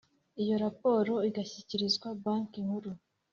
Iyo 0.41 0.55
raporo 0.65 1.13
igashyikirizwa 1.29 2.07
Banki 2.23 2.59
Nkuru 2.65 2.91